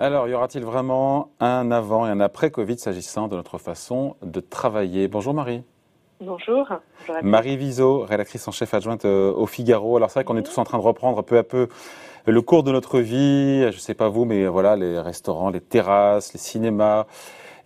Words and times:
Alors, 0.00 0.26
y 0.26 0.34
aura-t-il 0.34 0.64
vraiment 0.64 1.30
un 1.38 1.70
avant 1.70 2.04
et 2.04 2.10
un 2.10 2.18
après 2.18 2.50
Covid 2.50 2.78
s'agissant 2.78 3.28
de 3.28 3.36
notre 3.36 3.58
façon 3.58 4.16
de 4.22 4.40
travailler? 4.40 5.06
Bonjour 5.06 5.34
Marie. 5.34 5.62
Bonjour. 6.20 6.68
Marie 7.22 7.56
Viseau, 7.56 8.00
rédactrice 8.00 8.48
en 8.48 8.50
chef 8.50 8.74
adjointe 8.74 9.04
euh, 9.04 9.32
au 9.32 9.46
Figaro. 9.46 9.96
Alors 9.96 10.10
c'est 10.10 10.18
vrai 10.18 10.24
qu'on 10.24 10.36
est 10.36 10.42
tous 10.42 10.58
en 10.58 10.64
train 10.64 10.78
de 10.78 10.82
reprendre 10.82 11.22
peu 11.22 11.38
à 11.38 11.44
peu 11.44 11.68
le 12.26 12.42
cours 12.42 12.64
de 12.64 12.72
notre 12.72 12.98
vie. 12.98 13.60
Je 13.60 13.66
ne 13.66 13.80
sais 13.80 13.94
pas 13.94 14.08
vous, 14.08 14.24
mais 14.24 14.48
voilà, 14.48 14.74
les 14.74 14.98
restaurants, 14.98 15.50
les 15.50 15.60
terrasses, 15.60 16.32
les 16.32 16.40
cinémas 16.40 17.06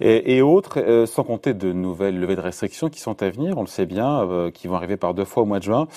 et, 0.00 0.42
autres, 0.42 0.80
euh, 0.80 1.06
sans 1.06 1.24
compter 1.24 1.54
de 1.54 1.72
nouvelles 1.72 2.20
levées 2.20 2.36
de 2.36 2.42
restrictions 2.42 2.90
qui 2.90 3.00
sont 3.00 3.22
à 3.22 3.30
venir, 3.30 3.56
on 3.56 3.62
le 3.62 3.66
sait 3.66 3.86
bien, 3.86 4.22
euh, 4.28 4.50
qui 4.50 4.68
vont 4.68 4.76
arriver 4.76 4.96
par 4.96 5.14
deux 5.14 5.24
fois 5.24 5.44
au 5.44 5.46
mois 5.46 5.58
de 5.60 5.64
juin. 5.64 5.88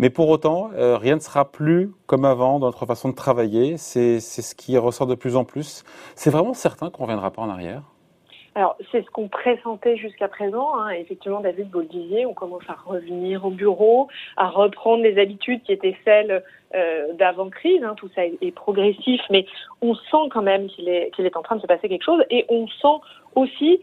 Mais 0.00 0.08
pour 0.08 0.30
autant, 0.30 0.70
rien 0.74 1.16
ne 1.16 1.20
sera 1.20 1.44
plus 1.52 1.90
comme 2.06 2.24
avant 2.24 2.58
dans 2.58 2.66
notre 2.66 2.86
façon 2.86 3.10
de 3.10 3.14
travailler. 3.14 3.76
C'est 3.76 4.18
ce 4.18 4.54
qui 4.54 4.78
ressort 4.78 5.06
de 5.06 5.14
plus 5.14 5.36
en 5.36 5.44
plus. 5.44 5.84
C'est 6.14 6.30
vraiment 6.30 6.54
certain 6.54 6.88
qu'on 6.88 7.02
ne 7.02 7.08
reviendra 7.08 7.30
pas 7.30 7.42
en 7.42 7.50
arrière 7.50 7.82
alors, 8.56 8.76
c'est 8.90 9.04
ce 9.04 9.10
qu'on 9.10 9.28
pressentait 9.28 9.96
jusqu'à 9.96 10.26
présent. 10.26 10.74
Hein. 10.74 10.90
Effectivement, 10.90 11.40
David, 11.40 11.68
vous 11.72 11.86
on 12.26 12.34
commence 12.34 12.64
à 12.68 12.74
revenir 12.74 13.44
au 13.44 13.50
bureau, 13.50 14.08
à 14.36 14.48
reprendre 14.48 15.04
les 15.04 15.20
habitudes 15.20 15.62
qui 15.62 15.72
étaient 15.72 15.96
celles 16.04 16.42
euh, 16.74 17.12
d'avant-crise. 17.14 17.82
Hein. 17.84 17.94
Tout 17.96 18.10
ça 18.14 18.24
est, 18.26 18.54
progressif, 18.54 19.20
mais 19.30 19.46
on 19.82 19.94
sent 19.94 20.28
quand 20.30 20.42
même 20.42 20.66
qu'il 20.66 20.88
est, 20.88 21.10
qu'il 21.14 21.26
est 21.26 21.36
en 21.36 21.42
train 21.42 21.56
de 21.56 21.60
se 21.60 21.66
passer 21.68 21.88
quelque 21.88 22.04
chose. 22.04 22.24
Et 22.28 22.44
on 22.48 22.66
sent 22.66 22.98
aussi 23.36 23.80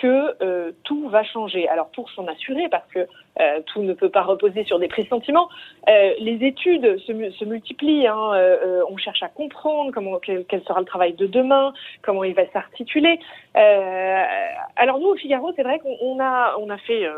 que 0.00 0.42
euh, 0.42 0.72
tout 0.84 1.08
va 1.08 1.24
changer. 1.24 1.68
Alors 1.68 1.90
pour 1.90 2.10
s'en 2.10 2.26
assurer, 2.26 2.68
parce 2.68 2.86
que 2.92 3.00
euh, 3.40 3.60
tout 3.66 3.82
ne 3.82 3.92
peut 3.92 4.08
pas 4.08 4.22
reposer 4.22 4.64
sur 4.64 4.78
des 4.78 4.88
pressentiments, 4.88 5.48
euh, 5.88 6.12
les 6.18 6.44
études 6.46 6.98
se, 7.06 7.44
multiplient. 7.44 8.06
Hein, 8.06 8.32
on 8.90 8.96
cherche 8.96 9.22
à 9.22 9.28
comprendre 9.28 9.92
comment 9.92 10.18
quel, 10.18 10.44
sera 10.66 10.80
le 10.80 10.86
travail 10.86 11.14
de 11.14 11.26
demain, 11.26 11.72
comment 12.02 12.24
il 12.24 12.34
va 12.34 12.46
s'articuler. 12.50 13.18
Alors 14.76 14.98
nous 15.00 15.08
au 15.08 15.16
Figaro, 15.16 15.52
c'est 15.56 15.62
vrai 15.62 15.80
qu'on 15.80 16.20
a 16.20 16.56
on 16.58 16.70
a 16.70 16.78
fait 16.78 17.08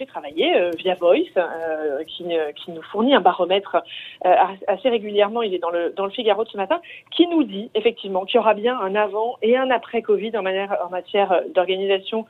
fait 0.00 0.06
travailler 0.06 0.56
euh, 0.56 0.70
via 0.78 0.94
Voice, 0.94 1.36
euh, 1.36 2.02
qui, 2.04 2.24
qui, 2.56 2.70
nous 2.70 2.82
fournit 2.90 3.14
un 3.14 3.20
baromètre 3.20 3.76
euh, 4.24 4.34
assez 4.66 4.88
régulièrement. 4.88 5.42
Il 5.42 5.54
est 5.54 5.58
dans 5.58 5.70
le, 5.70 5.90
dans 5.90 6.06
le 6.06 6.10
Figaro 6.10 6.44
de 6.44 6.48
ce 6.48 6.56
matin, 6.56 6.80
qui 7.10 7.26
nous 7.26 7.44
dit 7.44 7.70
effectivement 7.74 8.24
qu'il 8.24 8.36
y 8.36 8.38
aura 8.38 8.54
bien 8.54 8.78
un 8.80 8.94
avant 8.94 9.36
et 9.42 9.56
un 9.56 9.70
après 9.70 10.00
Covid 10.00 10.36
en, 10.36 10.42
manière, 10.42 10.76
en 10.84 10.88
matière 10.88 11.42
d'organisation 11.54 12.26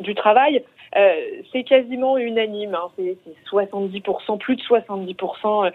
du 0.00 0.14
travail. 0.14 0.64
Euh, 0.96 1.14
c'est 1.52 1.64
quasiment 1.64 2.16
unanime. 2.16 2.74
Hein. 2.74 2.88
C'est 2.96 3.16
70%, 3.50 4.38
plus 4.38 4.56
de 4.56 4.62
70% 4.62 5.72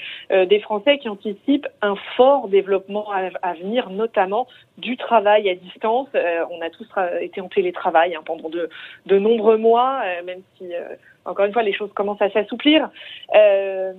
des 0.47 0.59
Français 0.59 0.97
qui 0.97 1.09
anticipent 1.09 1.67
un 1.81 1.95
fort 2.15 2.47
développement 2.47 3.07
à, 3.11 3.53
venir, 3.53 3.89
notamment 3.89 4.47
du 4.77 4.97
travail 4.97 5.49
à 5.49 5.55
distance. 5.55 6.07
on 6.13 6.61
a 6.61 6.69
tous 6.69 6.87
été 7.19 7.41
en 7.41 7.49
télétravail 7.49 8.15
hein, 8.15 8.21
pendant 8.25 8.49
de, 8.49 8.69
de, 9.05 9.19
nombreux 9.19 9.57
mois, 9.57 10.01
même 10.25 10.41
si 10.57 10.73
encore 11.25 11.45
une 11.45 11.53
fois, 11.53 11.63
les 11.63 11.73
choses 11.73 11.91
commencent 11.93 12.21
à 12.21 12.29
s'assouplir. 12.29 12.89
Euh, 13.35 13.93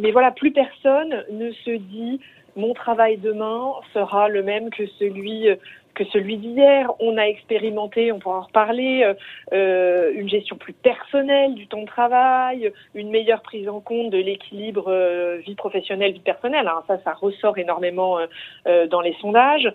mais 0.00 0.10
voilà, 0.10 0.30
plus 0.30 0.52
personne 0.52 1.24
ne 1.30 1.50
se 1.52 1.70
dit 1.70 2.20
mon 2.56 2.74
travail 2.74 3.16
demain 3.18 3.72
sera 3.92 4.28
le 4.28 4.42
même 4.42 4.70
que 4.70 4.86
celui 4.98 5.48
que 5.96 6.04
celui 6.04 6.36
d'hier. 6.36 6.92
On 7.00 7.16
a 7.16 7.24
expérimenté, 7.24 8.12
on 8.12 8.20
pourra 8.20 8.38
en 8.38 8.42
reparler, 8.42 9.12
euh, 9.52 10.12
une 10.14 10.28
gestion 10.28 10.56
plus 10.56 10.74
personnelle 10.74 11.54
du 11.54 11.66
temps 11.66 11.80
de 11.80 11.86
travail, 11.86 12.72
une 12.94 13.10
meilleure 13.10 13.42
prise 13.42 13.68
en 13.68 13.80
compte 13.80 14.10
de 14.10 14.18
l'équilibre 14.18 14.84
euh, 14.88 15.38
vie 15.44 15.56
professionnelle 15.56 16.12
vie 16.12 16.20
personnelle. 16.20 16.68
Hein. 16.68 16.82
Ça, 16.86 16.98
ça 17.02 17.12
ressort 17.12 17.58
énormément 17.58 18.18
euh, 18.18 18.86
dans 18.86 19.00
les 19.00 19.14
sondages. 19.20 19.72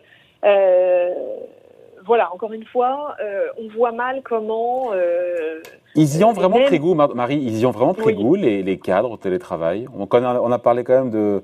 voilà, 2.05 2.33
encore 2.33 2.53
une 2.53 2.65
fois, 2.65 3.15
on 3.57 3.67
voit 3.67 3.91
mal 3.91 4.21
comment 4.23 4.91
ils 5.95 6.19
y 6.19 6.23
ont 6.23 6.33
vraiment 6.33 6.63
très 6.65 6.79
goût, 6.79 6.93
Marie, 6.93 7.37
ils 7.37 7.59
y 7.59 7.65
ont 7.65 7.71
vraiment 7.71 7.93
très 7.93 8.13
goût, 8.13 8.35
les, 8.35 8.63
les, 8.63 8.79
cadres 8.79 9.11
au 9.11 9.17
télétravail. 9.17 9.87
On, 9.95 10.07
on 10.11 10.51
a 10.51 10.59
parlé 10.59 10.83
quand 10.83 10.93
même 10.93 11.11
de 11.11 11.43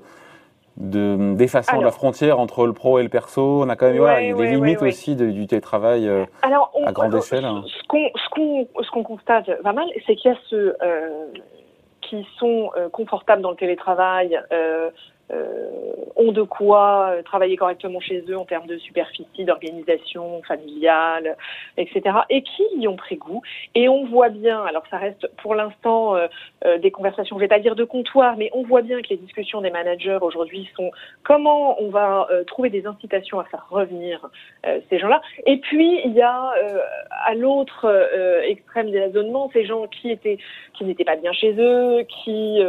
d'effacement 0.78 1.80
de, 1.80 1.84
la 1.84 1.90
frontière 1.90 2.38
entre 2.38 2.66
le 2.66 2.72
pro 2.72 2.98
et 2.98 3.02
le 3.02 3.08
perso. 3.08 3.62
On 3.62 3.68
a 3.68 3.76
quand 3.76 3.90
même 3.90 4.00
ouais, 4.00 4.32
des 4.32 4.46
limites 4.46 4.82
aussi 4.82 5.16
du 5.16 5.46
télétravail 5.46 6.08
euh, 6.08 6.24
à 6.42 6.92
grande 6.92 7.14
échelle. 7.14 7.44
Hein. 7.44 7.64
Ce 7.66 8.90
qu'on 8.90 9.02
constate 9.02 9.62
pas 9.62 9.72
mal, 9.72 9.86
c'est 10.06 10.14
qu'il 10.14 10.30
y 10.30 10.34
a 10.34 10.38
ceux 10.48 10.76
euh, 10.82 11.26
qui 12.02 12.26
sont 12.38 12.70
euh, 12.76 12.88
confortables 12.88 13.42
dans 13.42 13.50
le 13.50 13.56
télétravail, 13.56 14.38
ont 16.18 16.32
de 16.32 16.42
quoi 16.42 17.10
euh, 17.10 17.22
travailler 17.22 17.56
correctement 17.56 18.00
chez 18.00 18.24
eux 18.28 18.36
en 18.36 18.44
termes 18.44 18.66
de 18.66 18.76
superficie, 18.78 19.44
d'organisation 19.44 20.42
familiale, 20.42 21.36
etc. 21.76 22.02
et 22.28 22.42
qui 22.42 22.64
y 22.76 22.88
ont 22.88 22.96
pris 22.96 23.16
goût. 23.16 23.42
Et 23.74 23.88
on 23.88 24.04
voit 24.06 24.28
bien, 24.28 24.62
alors 24.64 24.82
ça 24.90 24.98
reste 24.98 25.30
pour 25.42 25.54
l'instant 25.54 26.16
euh, 26.16 26.26
des 26.78 26.90
conversations, 26.90 27.36
je 27.36 27.40
vais 27.40 27.48
pas 27.48 27.60
dire 27.60 27.76
de 27.76 27.84
comptoir, 27.84 28.36
mais 28.36 28.50
on 28.52 28.64
voit 28.64 28.82
bien 28.82 29.00
que 29.00 29.08
les 29.10 29.16
discussions 29.16 29.60
des 29.60 29.70
managers 29.70 30.18
aujourd'hui 30.20 30.68
sont 30.76 30.90
comment 31.22 31.80
on 31.80 31.88
va 31.88 32.28
trouver 32.46 32.70
des 32.70 32.86
incitations 32.86 33.38
à 33.38 33.44
faire 33.44 33.66
revenir 33.70 34.28
ces 34.90 34.98
gens-là. 34.98 35.20
Et 35.46 35.58
puis 35.58 36.00
il 36.04 36.12
y 36.12 36.22
a 36.22 36.52
à 37.26 37.34
l'autre 37.34 37.86
extrême 38.44 38.90
des 38.90 39.00
raisonnements 39.00 39.50
ces 39.52 39.64
gens 39.64 39.86
qui 39.86 40.10
étaient 40.10 40.38
qui 40.74 40.84
n'étaient 40.84 41.04
pas 41.04 41.16
bien 41.16 41.32
chez 41.32 41.54
eux, 41.58 42.04
qui 42.24 42.60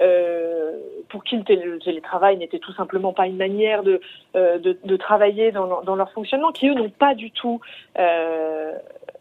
euh, 0.00 0.78
pour 1.08 1.24
qui 1.24 1.36
le 1.36 1.78
télétravail 1.78 2.38
n'était 2.38 2.58
tout 2.58 2.72
simplement 2.72 3.12
pas 3.12 3.26
une 3.26 3.36
manière 3.36 3.82
de, 3.82 4.00
euh, 4.36 4.58
de, 4.58 4.96
travailler 4.96 5.50
dans, 5.52 5.96
leur 5.96 6.10
fonctionnement, 6.12 6.52
qui 6.52 6.68
eux 6.68 6.74
n'ont 6.74 6.90
pas 6.90 7.14
du 7.14 7.30
tout 7.32 7.60
euh, 7.98 8.72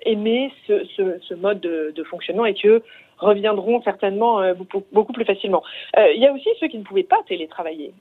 aimé 0.03 0.53
ce, 0.68 1.34
mode 1.34 1.59
de, 1.59 2.03
fonctionnement 2.03 2.45
et 2.45 2.53
qui 2.53 2.68
eux 2.68 2.84
reviendront 3.18 3.81
certainement 3.81 4.41
beaucoup, 4.91 5.12
plus 5.12 5.25
facilement. 5.25 5.63
Il 5.97 6.22
y 6.22 6.28
a 6.28 6.31
aussi 6.31 6.47
ceux 6.59 6.68
qui 6.68 6.78
ne 6.78 6.84
pouvaient 6.84 7.03
pas 7.03 7.19
télétravailler. 7.28 7.94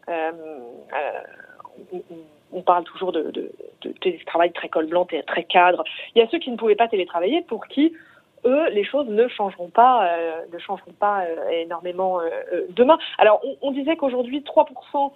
On, 2.53 2.63
parle 2.63 2.85
toujours 2.85 3.13
de, 3.13 3.31
de, 3.31 3.51
de, 3.83 3.91
télétravail 4.01 4.53
très 4.53 4.69
col 4.69 4.87
blanc, 4.87 5.07
très 5.27 5.45
cadre. 5.45 5.83
Il 6.15 6.21
y 6.21 6.23
a 6.23 6.29
ceux 6.29 6.39
qui 6.39 6.51
ne 6.51 6.57
pouvaient 6.57 6.77
pas 6.77 6.89
télétravailler 6.89 7.43
pour 7.43 7.67
qui 7.67 7.93
eux, 8.45 8.69
les 8.71 8.85
choses 8.85 9.09
ne 9.09 9.29
changeront 9.29 9.69
pas, 9.69 10.07
euh, 10.07 10.43
ne 10.53 10.59
changeront 10.59 10.93
pas 10.99 11.23
euh, 11.23 11.49
énormément 11.51 12.21
euh, 12.21 12.67
demain. 12.71 12.99
Alors, 13.19 13.41
on, 13.63 13.71
disait 13.73 13.97
qu'aujourd'hui, 13.97 14.41
3% 14.41 15.13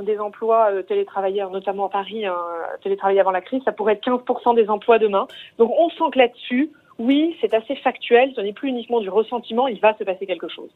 des 0.00 0.18
emplois 0.18 0.82
télétravailleurs, 0.88 1.50
notamment 1.50 1.86
à 1.86 1.90
Paris, 1.90 2.26
hein, 2.26 2.36
télétravailler 2.82 3.20
avant 3.20 3.30
la 3.30 3.40
crise, 3.40 3.62
ça 3.64 3.70
pourrait 3.70 3.92
être 3.92 4.04
15% 4.04 4.56
des 4.56 4.68
emplois 4.68 4.98
demain. 4.98 5.28
Donc, 5.58 5.72
on 5.78 5.88
sent 5.90 6.10
que 6.12 6.18
là-dessus, 6.18 6.72
oui, 6.98 7.36
c'est 7.40 7.54
assez 7.54 7.76
factuel, 7.76 8.32
ce 8.34 8.40
n'est 8.40 8.52
plus 8.52 8.70
uniquement 8.70 9.00
du 9.00 9.08
ressentiment, 9.08 9.68
il 9.68 9.78
va 9.80 9.96
se 9.96 10.02
passer 10.02 10.26
quelque 10.26 10.48
chose. 10.48 10.70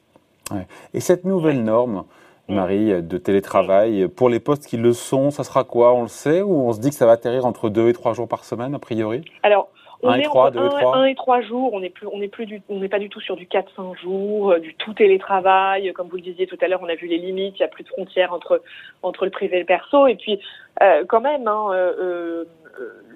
Et 0.94 1.00
cette 1.00 1.24
nouvelle 1.24 1.64
norme, 1.64 2.04
mm. 2.48 2.54
Marie, 2.54 3.02
de 3.02 3.18
télétravail, 3.18 4.06
pour 4.06 4.28
les 4.28 4.38
postes 4.38 4.66
qui 4.66 4.76
le 4.76 4.92
sont, 4.92 5.30
ça 5.30 5.42
sera 5.42 5.64
quoi? 5.64 5.92
On 5.94 6.02
le 6.02 6.08
sait 6.08 6.42
ou 6.42 6.52
on 6.52 6.72
se 6.72 6.80
dit 6.80 6.90
que 6.90 6.96
ça 6.96 7.06
va 7.06 7.12
atterrir 7.12 7.46
entre 7.46 7.68
deux 7.68 7.88
et 7.88 7.92
trois 7.92 8.12
jours 8.12 8.28
par 8.28 8.44
semaine, 8.44 8.74
a 8.76 8.78
priori? 8.78 9.24
Alors, 9.42 9.70
on 10.02 10.14
est 10.14 10.26
entre 10.26 10.96
1 10.96 11.04
et 11.04 11.14
3 11.14 11.42
jours, 11.42 11.72
on 11.72 11.80
n'est 11.80 11.90
plus, 11.90 12.06
on 12.06 12.18
n'est 12.18 12.28
plus 12.28 12.46
du, 12.46 12.62
on 12.68 12.78
n'est 12.80 12.88
pas 12.88 12.98
du 12.98 13.08
tout 13.08 13.20
sur 13.20 13.36
du 13.36 13.46
4-5 13.46 14.00
jours, 14.00 14.52
euh, 14.52 14.58
du 14.58 14.74
tout 14.74 14.94
télétravail. 14.94 15.92
Comme 15.92 16.08
vous 16.08 16.16
le 16.16 16.22
disiez 16.22 16.46
tout 16.46 16.58
à 16.60 16.68
l'heure, 16.68 16.80
on 16.82 16.88
a 16.88 16.94
vu 16.94 17.06
les 17.06 17.18
limites, 17.18 17.56
il 17.58 17.62
n'y 17.62 17.66
a 17.66 17.68
plus 17.68 17.84
de 17.84 17.88
frontières 17.88 18.32
entre, 18.32 18.62
entre 19.02 19.24
le 19.24 19.30
privé 19.30 19.56
et 19.56 19.60
le 19.60 19.66
perso. 19.66 20.06
Et 20.06 20.16
puis, 20.16 20.40
euh, 20.82 21.04
quand 21.06 21.20
même, 21.20 21.46
hein, 21.46 21.68
euh, 21.72 21.92
euh 21.98 22.44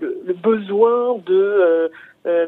le, 0.00 0.20
le, 0.26 0.34
besoin 0.34 1.16
de 1.24 1.90
euh, 2.26 2.46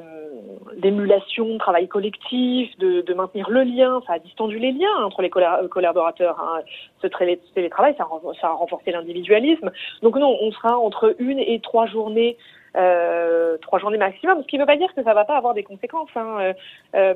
d'émulation, 0.78 1.52
de 1.52 1.58
travail 1.58 1.86
collectif, 1.86 2.76
de, 2.78 3.02
de, 3.02 3.14
maintenir 3.14 3.50
le 3.50 3.62
lien, 3.62 4.00
ça 4.06 4.14
a 4.14 4.18
distendu 4.18 4.58
les 4.58 4.72
liens 4.72 5.04
entre 5.04 5.20
les 5.20 5.28
collaborateurs. 5.28 6.40
Hein. 6.40 6.62
Ce 7.02 7.06
télétravail, 7.54 7.94
ça 7.98 8.04
a, 8.04 8.34
ça 8.40 8.48
a 8.48 8.52
renforcé 8.52 8.90
l'individualisme. 8.90 9.70
Donc 10.02 10.16
non, 10.16 10.34
on 10.40 10.50
sera 10.50 10.78
entre 10.78 11.14
une 11.18 11.38
et 11.38 11.60
trois 11.60 11.86
journées 11.86 12.38
euh, 12.76 13.56
trois 13.58 13.78
journées 13.78 13.98
maximum, 13.98 14.42
ce 14.42 14.46
qui 14.46 14.56
ne 14.56 14.62
veut 14.62 14.66
pas 14.66 14.76
dire 14.76 14.92
que 14.94 15.02
ça 15.02 15.10
ne 15.10 15.14
va 15.14 15.24
pas 15.24 15.36
avoir 15.36 15.54
des 15.54 15.62
conséquences. 15.62 16.10
Hein. 16.14 16.38
Euh, 16.40 16.52
euh, 16.94 17.14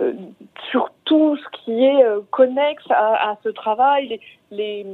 euh, 0.00 0.12
sur 0.70 0.90
tout 1.04 1.36
ce 1.36 1.58
qui 1.58 1.84
est 1.84 2.04
connexe 2.30 2.88
à, 2.90 3.30
à, 3.30 3.36
ce 3.42 3.48
travail, 3.48 4.06
les, 4.06 4.20
les, 4.52 4.86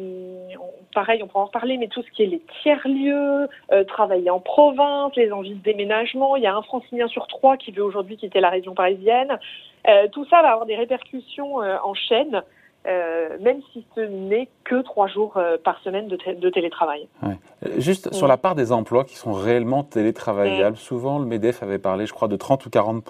pareil, 0.94 1.22
on 1.22 1.26
pourra 1.26 1.44
en 1.44 1.46
reparler, 1.46 1.76
mais 1.76 1.88
tout 1.88 2.02
ce 2.02 2.10
qui 2.10 2.22
est 2.22 2.26
les 2.26 2.42
tiers-lieux, 2.62 3.48
travailler 3.86 4.30
en 4.30 4.40
province, 4.40 5.14
les 5.16 5.30
envies 5.30 5.56
de 5.56 5.62
déménagement. 5.62 6.36
Il 6.36 6.42
y 6.42 6.46
a 6.46 6.56
un 6.56 6.62
francilien 6.62 7.06
sur 7.08 7.26
trois 7.26 7.58
qui 7.58 7.70
veut 7.70 7.84
aujourd'hui 7.84 8.16
quitter 8.16 8.40
la 8.40 8.48
région 8.48 8.74
parisienne. 8.74 9.38
tout 10.12 10.24
ça 10.30 10.40
va 10.40 10.52
avoir 10.52 10.64
des 10.64 10.76
répercussions 10.76 11.56
en 11.56 11.92
chaîne 11.92 12.42
euh, 12.86 13.38
même 13.40 13.60
si 13.72 13.86
ce 13.94 14.00
n'est 14.00 14.48
que 14.64 14.82
trois 14.82 15.06
jours 15.06 15.38
euh, 15.38 15.56
par 15.62 15.80
semaine 15.80 16.06
de, 16.06 16.18
de 16.34 16.50
télétravail. 16.50 17.08
Ouais. 17.22 17.36
Juste 17.78 18.12
sur 18.12 18.26
la 18.26 18.36
part 18.36 18.54
des 18.54 18.72
emplois 18.72 19.04
qui 19.04 19.16
sont 19.16 19.32
réellement 19.32 19.84
télétravaillables, 19.84 20.76
souvent 20.76 21.18
le 21.18 21.24
MEDEF 21.24 21.62
avait 21.62 21.78
parlé, 21.78 22.04
je 22.04 22.12
crois, 22.12 22.28
de 22.28 22.36
30 22.36 22.66
ou 22.66 22.70
40 22.70 23.02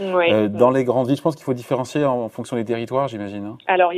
oui. 0.00 0.48
Dans 0.48 0.70
les 0.70 0.84
grandes 0.84 1.08
villes, 1.08 1.16
je 1.16 1.22
pense 1.22 1.36
qu'il 1.36 1.44
faut 1.44 1.52
différencier 1.52 2.04
en, 2.06 2.28
fonction 2.30 2.56
des 2.56 2.64
territoires, 2.64 3.08
j'imagine. 3.08 3.44
Hein. 3.44 3.58
Alors, 3.66 3.92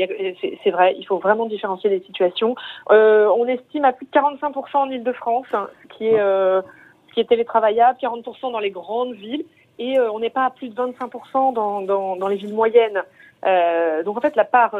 c'est 0.62 0.70
vrai, 0.70 0.96
il 0.98 1.04
faut 1.04 1.18
vraiment 1.18 1.46
différencier 1.46 1.90
les 1.90 2.00
situations. 2.00 2.56
on 2.90 3.46
estime 3.46 3.84
à 3.84 3.92
plus 3.92 4.06
de 4.06 4.10
45% 4.10 4.76
en 4.76 4.90
Ile-de-France, 4.90 5.46
hein, 5.52 5.68
ce 5.82 5.96
qui 5.96 6.06
est, 6.06 6.18
ce 6.18 7.14
qui 7.14 7.20
est 7.20 7.28
télétravaillable, 7.28 7.98
40 8.00 8.24
dans 8.50 8.58
les 8.58 8.70
grandes 8.70 9.14
villes 9.14 9.44
et 9.78 9.98
on 9.98 10.18
n'est 10.18 10.30
pas 10.30 10.46
à 10.46 10.50
plus 10.50 10.68
de 10.68 10.74
25% 10.74 11.52
dans, 11.52 11.82
dans, 11.82 12.16
dans 12.16 12.28
les 12.28 12.36
villes 12.36 12.54
moyennes. 12.54 13.02
Euh, 13.46 14.02
donc 14.02 14.16
en 14.16 14.20
fait, 14.20 14.36
la 14.36 14.44
part 14.44 14.76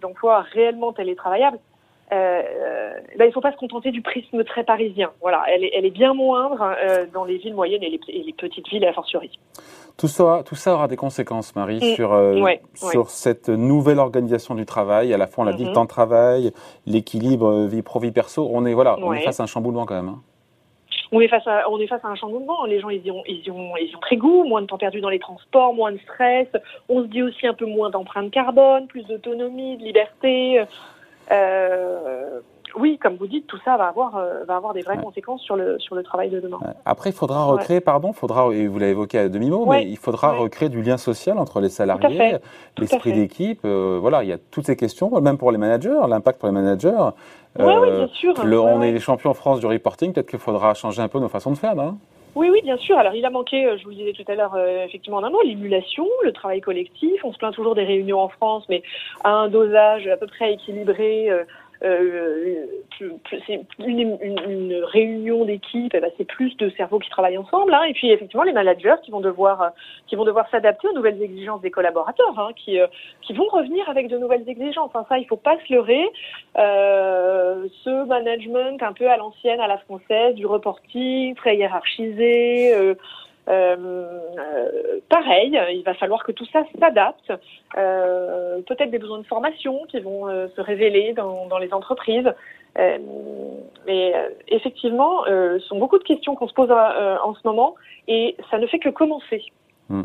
d'emplois 0.00 0.40
réellement 0.40 0.92
télétravaillables, 0.92 1.58
euh, 2.12 2.42
ben, 3.18 3.24
il 3.24 3.28
ne 3.28 3.32
faut 3.32 3.40
pas 3.40 3.52
se 3.52 3.56
contenter 3.56 3.90
du 3.90 4.02
prisme 4.02 4.44
très 4.44 4.64
parisien. 4.64 5.10
Voilà, 5.22 5.44
elle 5.48 5.64
est, 5.64 5.70
elle 5.74 5.86
est 5.86 5.90
bien 5.90 6.12
moindre 6.12 6.60
euh, 6.62 7.06
dans 7.12 7.24
les 7.24 7.38
villes 7.38 7.54
moyennes 7.54 7.82
et 7.82 7.88
les, 7.88 8.00
et 8.08 8.22
les, 8.22 8.32
petites 8.32 8.68
villes 8.68 8.84
à 8.84 8.92
fortiori. 8.92 9.38
Tout 9.96 10.08
ça, 10.08 10.42
tout 10.44 10.54
ça 10.54 10.74
aura 10.74 10.88
des 10.88 10.96
conséquences, 10.96 11.54
Marie, 11.54 11.76
mm. 11.76 11.94
sur, 11.94 12.12
euh, 12.12 12.38
sur 12.74 13.08
cette 13.08 13.48
nouvelle 13.48 13.98
organisation 13.98 14.54
du 14.54 14.66
travail. 14.66 15.14
À 15.14 15.18
la 15.18 15.26
fois, 15.26 15.44
on 15.44 15.46
l'a 15.46 15.54
dit, 15.54 15.64
le 15.64 15.72
temps 15.72 15.84
de 15.84 15.88
travail, 15.88 16.52
l'équilibre 16.86 17.46
euh, 17.46 17.66
vie 17.66 17.82
pro, 17.82 17.98
vie 17.98 18.12
perso. 18.12 18.48
On 18.52 18.66
est, 18.66 18.74
voilà, 18.74 18.96
on 19.00 19.12
est 19.14 19.22
face 19.22 19.40
à 19.40 19.44
un 19.44 19.46
chamboulement 19.46 19.86
quand 19.86 19.94
même. 19.94 20.08
Hein 20.08 20.20
on 21.12 21.20
est 21.20 21.28
face 21.28 21.46
à 21.46 21.70
on 21.70 21.78
est 21.78 21.86
face 21.86 22.04
à 22.04 22.08
un 22.08 22.14
changement. 22.14 22.64
Les 22.64 22.80
gens 22.80 22.88
ils 22.88 23.04
y 23.06 23.10
ont 23.10 23.22
ils 23.26 23.44
y 23.46 23.50
ont 23.50 23.76
ils 23.76 23.94
ont 23.94 24.00
très 24.00 24.16
goût, 24.16 24.44
moins 24.44 24.62
de 24.62 24.66
temps 24.66 24.78
perdu 24.78 25.00
dans 25.00 25.10
les 25.10 25.18
transports, 25.18 25.74
moins 25.74 25.92
de 25.92 25.98
stress. 25.98 26.48
On 26.88 27.02
se 27.02 27.06
dit 27.08 27.22
aussi 27.22 27.46
un 27.46 27.54
peu 27.54 27.66
moins 27.66 27.90
d'empreinte 27.90 28.30
carbone, 28.30 28.86
plus 28.86 29.02
d'autonomie, 29.04 29.76
de 29.76 29.84
liberté. 29.84 30.62
Euh, 31.30 32.40
comme 33.02 33.16
vous 33.16 33.26
dites, 33.26 33.46
tout 33.46 33.58
ça 33.64 33.76
va 33.76 33.88
avoir, 33.88 34.16
euh, 34.16 34.44
va 34.44 34.56
avoir 34.56 34.72
des 34.72 34.82
vraies 34.82 34.98
conséquences 34.98 35.42
sur 35.42 35.56
le, 35.56 35.78
sur 35.78 35.94
le 35.94 36.02
travail 36.02 36.30
de 36.30 36.40
demain. 36.40 36.58
Après, 36.84 37.10
il 37.10 37.12
faudra 37.14 37.44
recréer, 37.44 37.80
pardon, 37.80 38.12
faudra, 38.12 38.54
et 38.54 38.66
vous 38.66 38.78
l'avez 38.78 38.92
évoqué 38.92 39.18
à 39.18 39.28
demi-mot, 39.28 39.66
mais 39.66 39.84
il 39.84 39.96
faudra 39.96 40.32
recréer 40.32 40.68
du 40.68 40.82
lien 40.82 40.96
social 40.96 41.38
entre 41.38 41.60
les 41.60 41.68
salariés, 41.68 42.36
l'esprit 42.78 43.12
d'équipe. 43.12 43.60
Euh, 43.64 43.98
voilà, 44.00 44.22
il 44.22 44.28
y 44.28 44.32
a 44.32 44.38
toutes 44.50 44.66
ces 44.66 44.76
questions, 44.76 45.10
même 45.20 45.38
pour 45.38 45.52
les 45.52 45.58
managers, 45.58 46.00
l'impact 46.08 46.38
pour 46.38 46.48
les 46.48 46.54
managers. 46.54 47.10
oui, 47.58 47.90
bien 47.90 48.08
sûr. 48.08 48.34
on 48.42 48.82
est 48.82 48.92
les 48.92 49.00
champions 49.00 49.30
en 49.30 49.34
France 49.34 49.60
du 49.60 49.66
reporting, 49.66 50.12
peut-être 50.12 50.28
qu'il 50.28 50.38
faudra 50.38 50.74
changer 50.74 51.02
un 51.02 51.08
peu 51.08 51.18
nos 51.18 51.28
façons 51.28 51.50
de 51.50 51.58
faire, 51.58 51.74
non? 51.74 51.98
Oui, 52.34 52.48
oui, 52.50 52.62
bien 52.62 52.78
sûr. 52.78 52.96
Alors, 52.96 53.14
il 53.14 53.26
a 53.26 53.30
manqué, 53.30 53.68
je 53.76 53.84
vous 53.84 53.90
le 53.90 53.96
disais 53.96 54.12
tout 54.14 54.24
à 54.26 54.34
l'heure, 54.34 54.56
effectivement, 54.56 55.18
en 55.18 55.24
un 55.24 55.28
mot, 55.28 55.42
l'émulation, 55.44 56.08
le 56.24 56.32
travail 56.32 56.62
collectif. 56.62 57.22
On 57.24 57.32
se 57.32 57.36
plaint 57.36 57.52
toujours 57.52 57.74
des 57.74 57.84
réunions 57.84 58.20
en 58.20 58.30
France, 58.30 58.64
mais 58.70 58.82
à 59.22 59.30
un 59.30 59.48
dosage 59.48 60.06
à 60.06 60.16
peu 60.16 60.26
près 60.26 60.54
équilibré, 60.54 61.28
euh, 61.28 61.44
c'est 61.82 63.60
une, 63.80 64.84
réunion 64.84 65.44
d'équipe, 65.44 65.92
eh 65.94 66.00
ben, 66.00 66.10
c'est 66.16 66.24
plus 66.24 66.56
de 66.56 66.70
cerveaux 66.70 66.98
qui 66.98 67.10
travaillent 67.10 67.38
ensemble. 67.38 67.74
Hein, 67.74 67.82
et 67.88 67.92
puis 67.92 68.10
effectivement, 68.10 68.44
les 68.44 68.52
managers 68.52 68.94
qui 69.02 69.10
vont 69.10 69.20
devoir 69.20 69.72
qui 70.06 70.16
vont 70.16 70.24
devoir 70.24 70.48
s'adapter 70.50 70.88
aux 70.88 70.92
nouvelles 70.92 71.20
exigences 71.20 71.60
des 71.60 71.70
collaborateurs, 71.70 72.38
hein, 72.38 72.50
qui 72.56 72.78
euh, 72.78 72.86
qui 73.22 73.32
vont 73.32 73.48
revenir 73.50 73.88
avec 73.88 74.08
de 74.08 74.18
nouvelles 74.18 74.48
exigences. 74.48 74.92
Ça, 74.92 75.18
il 75.18 75.26
faut 75.26 75.36
pas 75.36 75.56
se 75.66 75.72
leurrer. 75.72 76.04
Euh, 76.58 77.66
ce 77.84 78.06
management 78.06 78.82
un 78.82 78.92
peu 78.92 79.08
à 79.08 79.16
l'ancienne, 79.16 79.60
à 79.60 79.66
la 79.66 79.78
française, 79.78 80.34
du 80.34 80.46
reporting 80.46 81.34
très 81.34 81.56
hiérarchisé. 81.56 82.94
Euh, 83.48 83.76
euh, 83.76 84.20
euh, 84.38 85.00
pareil, 85.08 85.58
il 85.74 85.82
va 85.84 85.94
falloir 85.94 86.24
que 86.24 86.32
tout 86.32 86.46
ça 86.52 86.62
s'adapte. 86.78 87.32
Euh, 87.76 88.60
peut-être 88.66 88.90
des 88.90 88.98
besoins 88.98 89.18
de 89.18 89.26
formation 89.26 89.80
qui 89.88 90.00
vont 90.00 90.26
se 90.54 90.60
révéler 90.60 91.12
dans, 91.12 91.46
dans, 91.46 91.58
les 91.58 91.72
entreprises. 91.72 92.30
mais 92.76 94.14
effectivement, 94.48 95.24
ce 95.26 95.58
sont 95.68 95.78
beaucoup 95.78 95.98
de 95.98 96.04
questions 96.04 96.34
qu'on 96.34 96.48
se 96.48 96.54
pose 96.54 96.70
en 96.70 97.34
ce 97.34 97.40
moment 97.44 97.74
et 98.08 98.36
ça 98.50 98.58
ne 98.58 98.66
fait 98.66 98.78
que 98.78 98.88
commencer. 98.88 99.42
Hmm. 99.88 100.04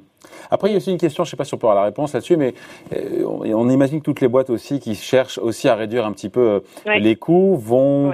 Après, 0.49 0.69
il 0.69 0.71
y 0.71 0.75
a 0.75 0.77
aussi 0.77 0.91
une 0.91 0.97
question, 0.97 1.23
je 1.23 1.29
ne 1.29 1.31
sais 1.31 1.37
pas 1.37 1.45
si 1.45 1.53
on 1.53 1.57
peut 1.57 1.67
avoir 1.67 1.81
la 1.81 1.87
réponse 1.87 2.13
là-dessus, 2.13 2.35
mais 2.35 2.53
on, 3.25 3.69
imagine 3.69 3.99
que 3.99 4.05
toutes 4.05 4.21
les 4.21 4.27
boîtes 4.27 4.49
aussi 4.49 4.79
qui 4.79 4.95
cherchent 4.95 5.37
aussi 5.37 5.69
à 5.69 5.75
réduire 5.75 6.05
un 6.05 6.11
petit 6.11 6.29
peu 6.29 6.63
les 6.85 7.15
coûts 7.15 7.55
vont 7.55 8.11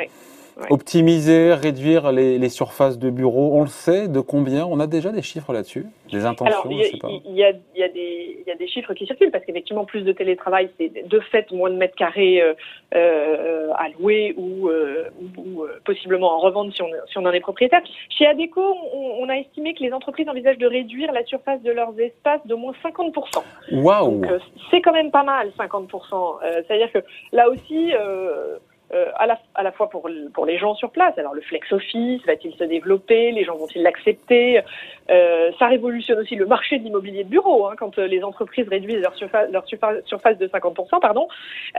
Optimiser, 0.70 1.54
réduire 1.54 2.12
les, 2.12 2.50
surfaces 2.50 3.00
de 3.00 3.10
bureaux, 3.10 3.52
on 3.54 3.62
le 3.62 3.68
sait, 3.68 4.08
de 4.08 4.20
combien? 4.20 4.66
On 4.66 4.80
a 4.80 4.88
déjà 4.88 5.12
des 5.12 5.22
chiffres 5.22 5.52
là-dessus? 5.52 5.86
Des 6.12 6.26
intentions 6.26 6.70
Il 6.70 7.36
y, 7.36 7.44
a, 7.44 8.56
des 8.56 8.68
chiffres 8.68 8.94
qui 8.94 9.06
circulent 9.08 9.32
parce 9.32 9.44
qu'effectivement, 9.46 9.86
plus 9.86 10.04
de 10.04 10.12
télétravail, 10.12 10.70
c'est 10.78 11.08
de 11.08 11.20
fait 11.20 11.52
moins 11.52 11.72
de 11.72 11.76
mètres 11.76 11.96
carrés 11.96 12.42
euh, 12.42 12.54
euh 12.96 13.70
à 13.76 13.90
louer 13.90 14.36
ou, 14.38 14.70
euh, 14.70 15.10
ou 15.38 15.64
euh, 15.64 15.80
possiblement 15.84 16.36
en 16.36 16.40
revendre 16.40 16.72
si 16.74 16.82
on, 16.84 16.90
si 17.08 17.18
on 17.18 17.26
en 17.26 17.32
est 17.32 17.40
propriétaire. 17.40 17.82
Chez 18.10 18.28
ADECO, 18.28 18.62
on, 18.94 19.28
a 19.30 19.38
estimé 19.38 19.74
que 19.74 19.84
les 19.84 19.92
entreprises 19.92 20.30
envisagent 20.30 20.60
de 20.60 20.68
réduire 20.68 21.12
la 21.12 21.26
surface 21.26 21.62
de 21.64 21.72
leurs 21.72 22.00
espaces 22.00 22.46
de 22.46 22.54
moins 22.54 22.74
50%. 22.84 23.44
Waouh 23.72 24.22
c'est 24.70 24.82
quand 24.82 24.94
même 24.94 25.12
pas 25.12 25.24
mal, 25.24 25.52
50%. 25.58 26.38
C'est-à-dire 26.68 26.92
que 26.92 27.00
là 27.32 27.50
aussi... 27.50 27.94
Euh, 27.94 28.58
à, 28.92 29.26
la, 29.26 29.40
à 29.56 29.64
la 29.64 29.72
fois 29.72 29.90
pour, 29.90 30.08
pour 30.34 30.46
les 30.46 30.58
gens 30.58 30.76
sur 30.76 30.92
place. 30.92 31.18
Alors 31.18 31.34
le 31.34 31.42
flex 31.42 31.72
office 31.72 32.26
va-t-il 32.26 32.54
se 32.56 32.64
développer? 32.64 33.32
Les 33.32 33.44
gens 33.44 33.56
vont-ils 33.56 33.82
l'accepter? 33.82 34.62
Euh, 35.10 35.52
Ça 35.60 35.68
révolutionne 35.68 36.20
aussi 36.20 36.36
le 36.36 36.46
marché 36.46 36.80
de 36.80 36.84
l'immobilier 36.84 37.24
de 37.24 37.30
bureau 37.30 37.68
hein, 37.68 37.76
quand 37.78 37.98
euh, 37.98 38.08
les 38.08 38.24
entreprises 38.24 38.68
réduisent 38.68 39.02
leur 39.02 39.16
surface, 39.16 39.50
leur 39.52 39.66
surface 39.68 40.38
de 40.38 40.48
50%. 40.48 41.00
Pardon. 41.00 41.28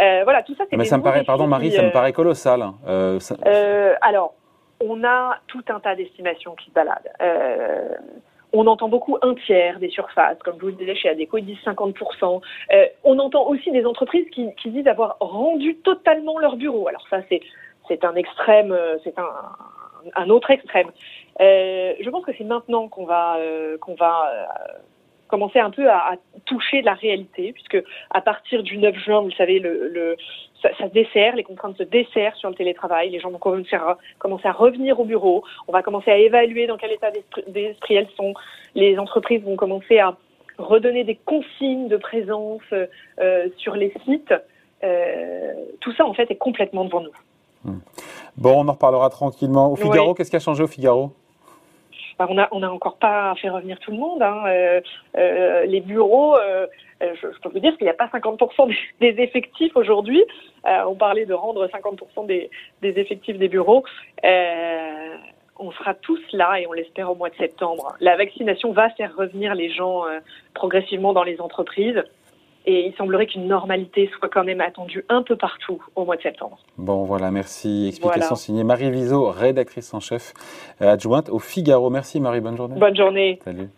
Euh, 0.01 0.21
voilà, 0.25 0.43
tout 0.43 0.55
ça. 0.55 0.65
Mais 0.73 0.85
ça 0.85 0.99
me 0.99 1.03
paraît, 1.03 1.25
pardon 1.25 1.47
Marie, 1.47 1.73
ça 1.73 1.83
me 1.83 1.93
paraît 1.93 2.13
colossal. 2.13 2.63
Hein. 2.63 3.19
alors, 4.01 4.35
on 4.81 5.05
a 5.05 5.39
tout 5.47 5.65
un 5.69 5.81
tas 5.81 5.95
d'estimations 5.95 6.55
qui 6.55 6.67
se 6.67 6.75
baladent. 6.75 7.11
On 8.57 8.69
entend 8.69 8.89
beaucoup 8.89 9.19
un 9.21 9.35
tiers 9.35 9.81
des 9.81 9.91
surfaces, 9.91 10.39
comme 10.45 10.55
je 10.59 10.61
vous 10.61 10.69
le 10.69 10.75
disais 10.75 10.95
chez 10.95 11.09
Adeco, 11.09 11.39
ils 11.39 11.45
disent 11.45 11.59
50%. 11.67 12.41
Euh, 12.73 12.87
on 13.03 13.19
entend 13.19 13.49
aussi 13.49 13.73
des 13.73 13.85
entreprises 13.85 14.29
qui, 14.31 14.71
disent 14.71 14.87
avoir 14.87 15.17
rendu 15.19 15.75
totalement 15.79 16.39
leur 16.39 16.55
bureau. 16.55 16.87
Alors 16.87 17.05
ça, 17.11 17.19
c'est 17.89 18.05
un 18.05 18.15
extrême, 18.15 18.71
euh, 18.71 18.97
c'est 19.03 19.17
un, 19.19 20.31
autre 20.31 20.53
extrême. 20.53 20.87
Euh, 21.41 21.95
je 22.01 22.09
pense 22.11 22.25
que 22.25 22.31
c'est 22.39 22.45
maintenant 22.45 22.87
qu'on 22.87 23.05
va 23.05 23.39
commencer 25.35 25.59
un 25.59 25.71
peu 25.71 25.91
à, 25.91 26.13
toucher 26.45 26.81
la 26.83 26.95
réalité, 26.95 27.53
puisque 27.53 27.83
à 28.11 28.21
partir 28.21 28.63
du 28.63 28.79
9 28.79 28.97
juin, 28.97 29.21
vous 29.21 29.33
savez, 29.33 29.59
le, 29.59 29.89
le 29.89 30.17
ça, 30.63 30.69
ça, 30.79 30.89
dessert, 30.89 31.35
les 31.35 31.43
contraintes 31.43 31.77
se 31.77 31.83
desserrent 31.83 32.37
sur 32.37 32.49
le 32.51 32.55
télétravail, 32.55 33.11
les 33.11 33.19
gens 33.19 33.31
vont 33.31 33.39
commencer 33.39 33.75
à, 33.75 33.99
commencer 34.21 34.47
à 34.47 34.53
revenir 34.53 35.01
au 35.01 35.05
bureau, 35.05 35.43
on 35.67 35.73
va 35.73 35.83
commencer 35.83 36.13
à 36.13 36.19
évaluer 36.19 36.69
dans 36.69 36.77
quel 36.77 36.93
état 36.93 37.11
d'esprit 37.49 37.95
elles 37.95 38.09
sont, 38.17 38.33
les 38.77 38.97
entreprises 38.97 39.43
vont 39.43 39.57
commencer 39.57 39.99
à 39.99 40.17
redonner 40.57 41.03
des 41.03 41.17
consignes 41.17 41.89
de 41.89 41.97
présence 41.97 42.63
euh, 42.73 43.49
sur 43.57 43.75
les 43.75 43.93
sites. 44.05 44.35
Euh, 44.85 45.53
tout 45.81 45.93
ça, 45.95 46.07
en 46.07 46.15
fait, 46.15 46.31
est 46.31 46.37
complètement 46.37 46.85
devant 46.85 47.01
nous. 47.01 47.17
Hmm. 47.65 47.81
Bon, 48.37 48.65
on 48.65 48.69
en 48.69 48.73
reparlera 48.73 49.11
tranquillement. 49.11 49.73
Au 49.73 49.77
Figaro, 49.77 50.15
qu'est-ce 50.15 50.31
qui 50.31 50.37
a 50.37 50.41
changé 50.41 50.63
au 50.63 50.69
Figaro? 50.69 51.13
Bah, 52.19 52.27
on 52.29 52.35
n'a 52.35 52.49
on 52.53 52.63
a 52.63 52.69
encore 52.69 52.97
pas 52.97 53.35
fait 53.37 53.49
revenir 53.49 53.79
tout 53.81 53.91
le 53.91 53.97
monde. 53.97 54.23
Hein. 54.23 54.45
Euh, 54.47 54.81
euh, 55.17 55.65
les 55.67 55.81
bureaux, 55.81 56.37
euh, 56.37 56.67
je, 57.01 57.27
peux 57.43 57.49
vous 57.49 57.59
dire 57.59 57.77
qu'il 57.77 57.85
n'y 57.85 57.91
a 57.91 57.95
pas 57.95 58.07
50% 58.07 58.75
des, 59.01 59.15
effectifs 59.19 59.77
aujourd'hui. 59.77 60.23
on 60.65 60.95
parlait 60.95 61.27
de 61.27 61.35
rendre 61.35 61.67
50% 61.67 62.27
des, 62.27 62.51
des, 62.83 62.99
effectifs 62.99 63.39
des 63.39 63.49
bureaux. 63.49 63.85
on 64.23 65.71
sera 65.73 65.95
tous 65.95 66.21
là 66.33 66.61
et 66.61 66.67
on 66.67 66.73
l'espère 66.73 67.11
au 67.11 67.15
mois 67.15 67.31
de 67.31 67.37
septembre. 67.37 67.97
La 68.01 68.17
vaccination 68.17 68.73
va 68.73 68.91
faire 68.91 69.15
revenir 69.17 69.55
les 69.55 69.71
gens 69.71 70.05
progressivement 70.55 71.13
dans 71.13 71.25
les 71.25 71.41
entreprises. 71.41 72.03
Et 72.67 72.87
il 72.87 72.95
semblerait 72.97 73.27
qu'une 73.27 73.47
normalité 73.47 74.11
soit 74.19 74.29
quand 74.29 74.45
même 74.45 74.61
attendue 74.61 75.05
un 75.09 75.23
peu 75.23 75.37
partout 75.37 75.83
au 75.97 76.05
mois 76.05 76.17
de 76.17 76.23
septembre. 76.23 76.59
Bon, 76.79 77.05
voilà, 77.05 77.31
merci. 77.31 77.87
Explication 77.89 78.37
signée 78.37 78.65
Marie 78.65 78.91
Viseau, 78.91 79.31
rédactrice 79.31 79.93
en 79.93 80.01
chef 80.01 80.33
euh, 80.81 80.93
adjointe 80.93 81.29
au 81.29 81.39
Figaro. 81.39 81.91
Merci 81.91 82.21
Marie, 82.21 82.41
bonne 82.41 82.57
journée. 82.57 82.79
Bonne 82.79 82.97
journée. 82.97 83.39
Salut. 83.45 83.69